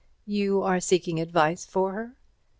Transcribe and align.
"You 0.25 0.63
are 0.63 0.79
seeking 0.79 1.19
advice 1.21 1.63
for 1.63 1.91
her?" 1.91 2.15